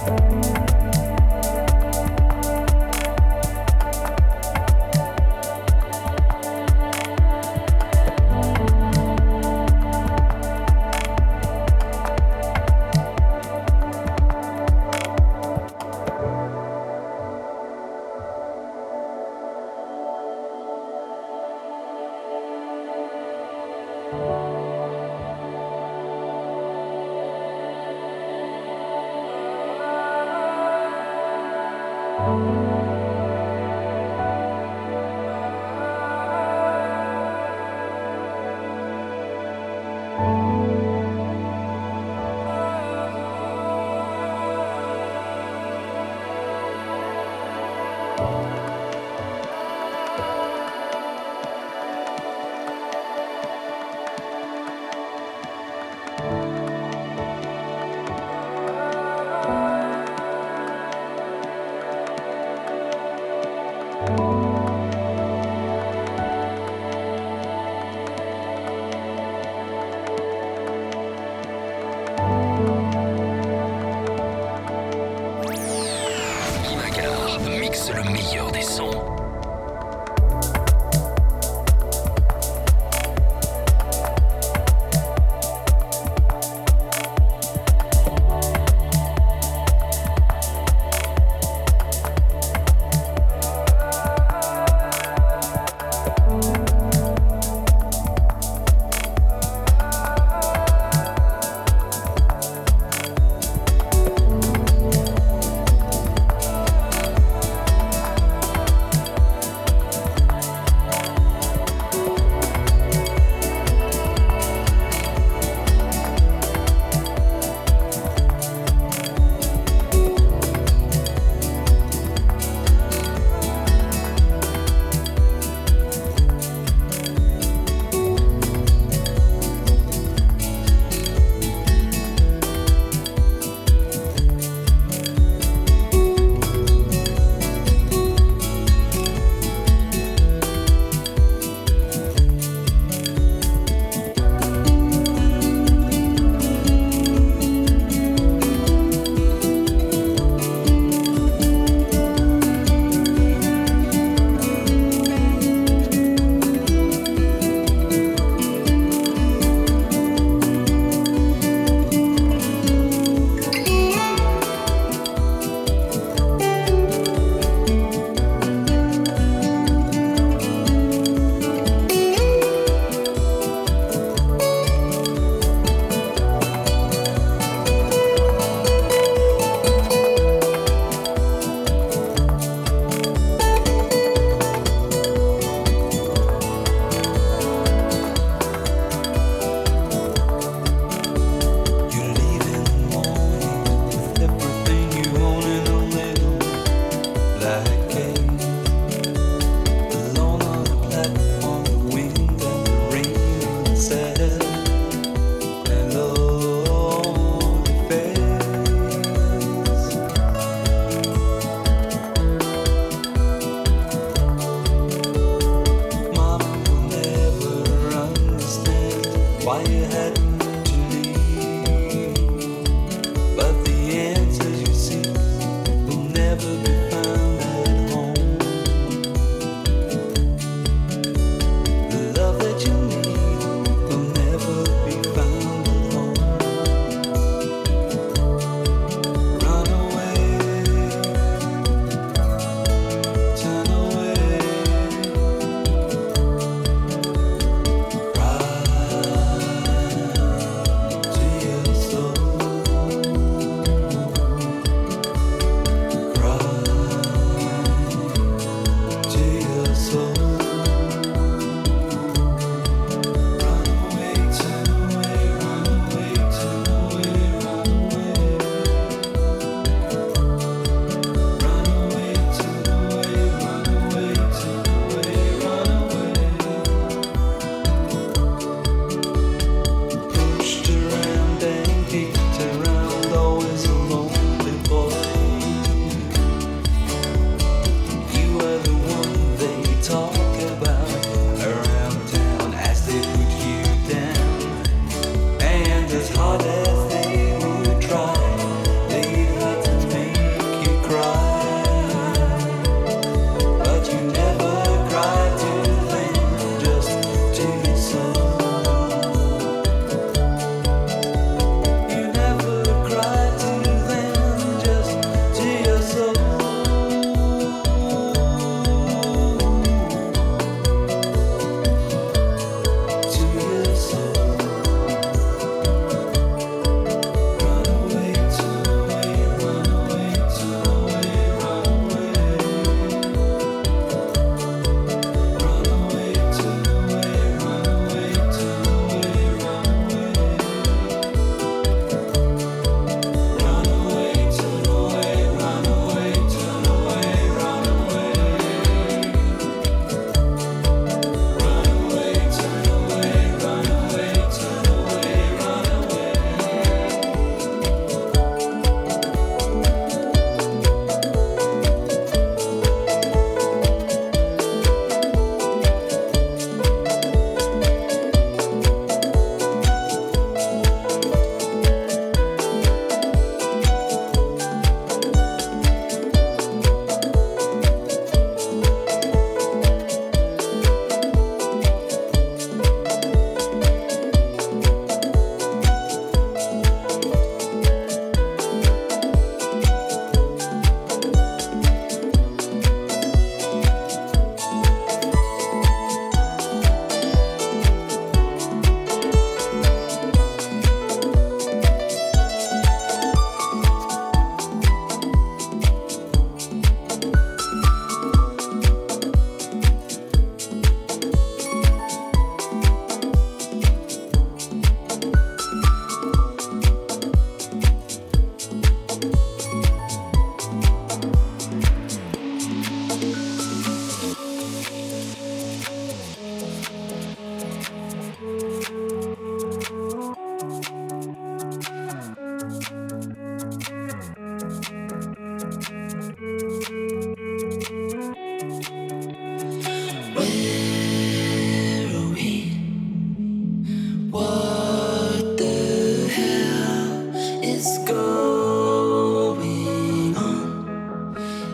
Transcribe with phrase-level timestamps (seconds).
[0.00, 0.59] Música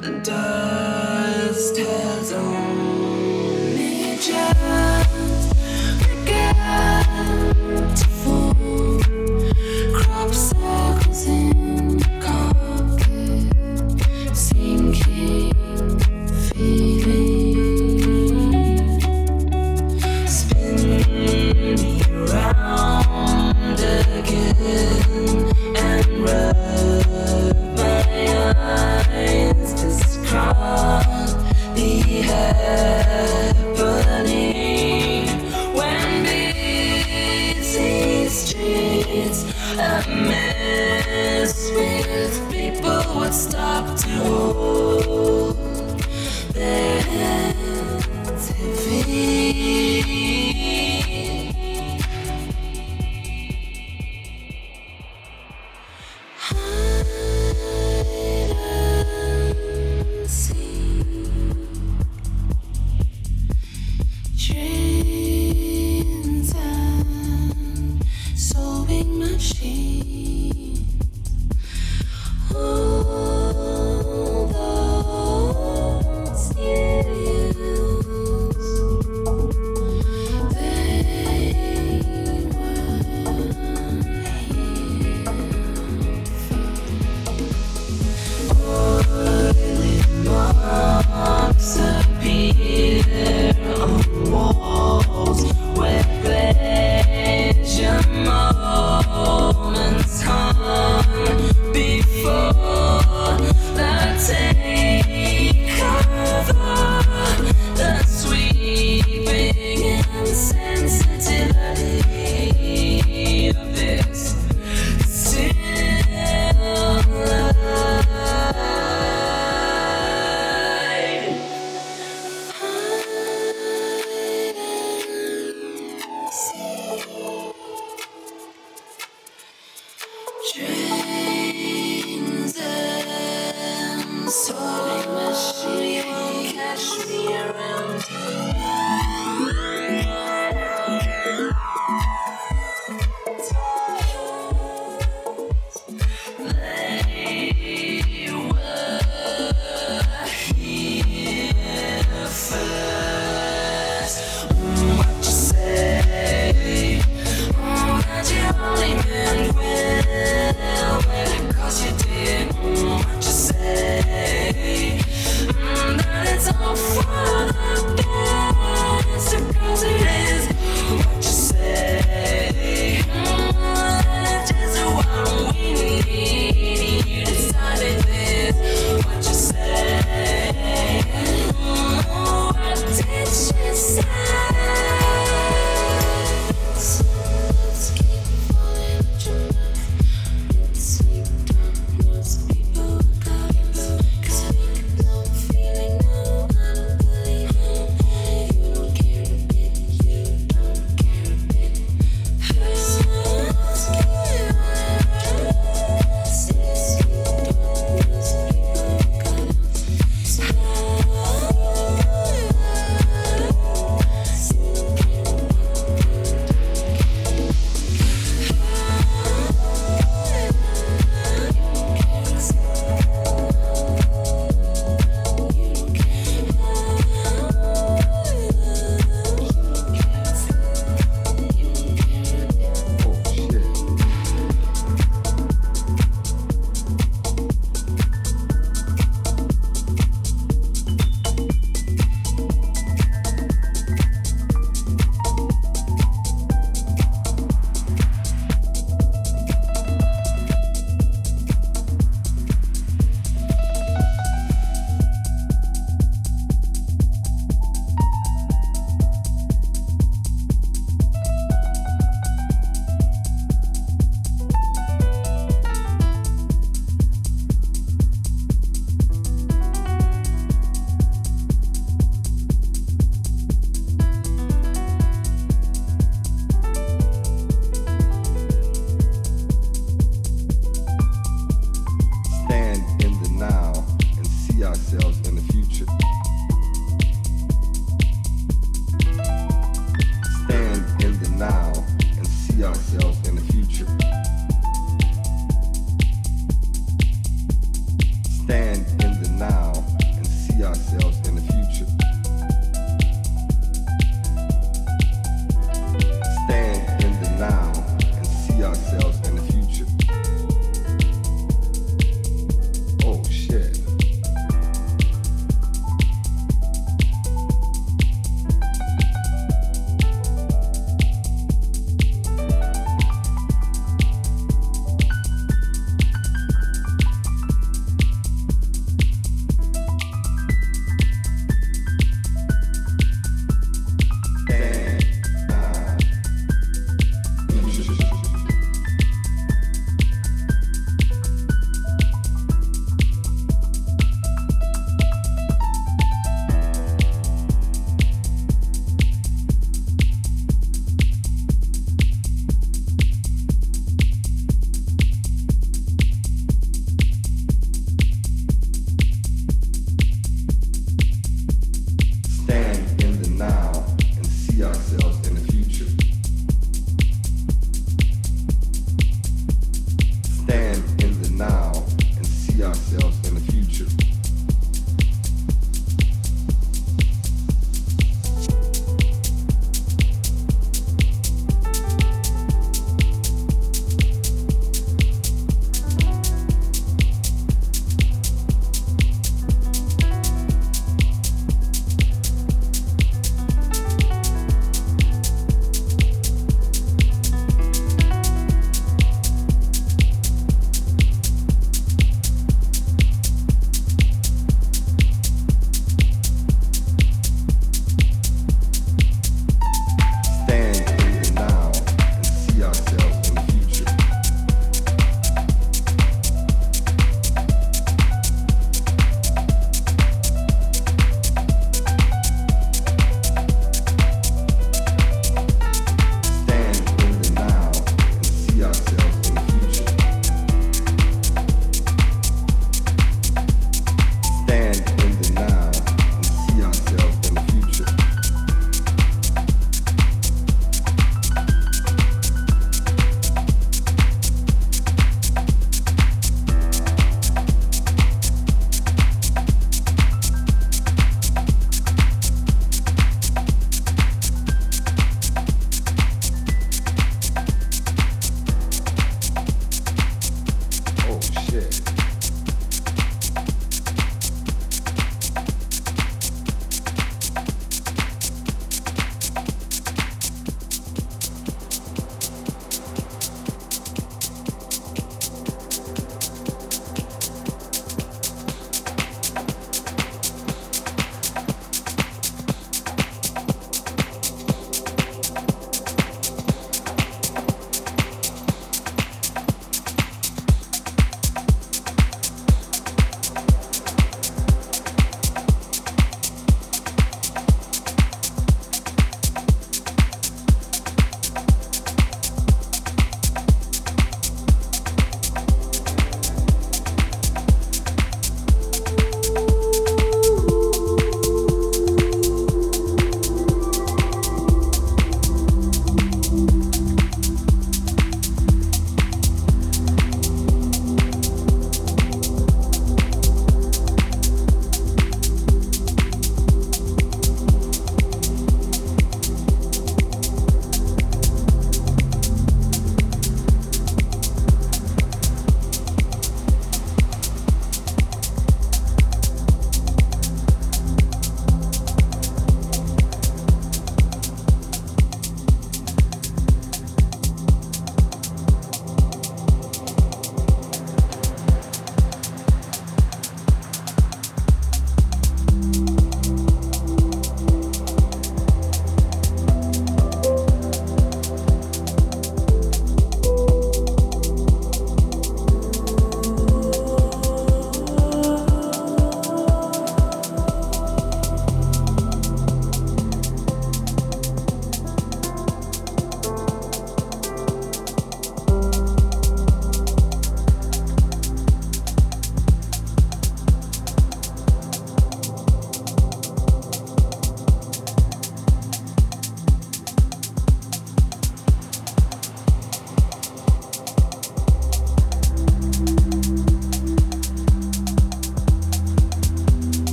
[0.00, 2.97] The dust has all.